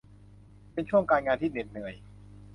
[0.73, 1.93] เป็นช่วงการงานที่เหน็ดเหนื่อย